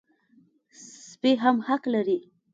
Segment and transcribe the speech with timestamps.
[1.11, 2.19] سپي هم حق لري.